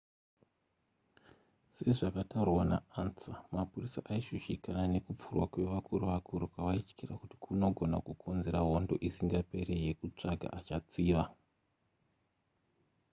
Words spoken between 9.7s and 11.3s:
yekutsvaga achatsiva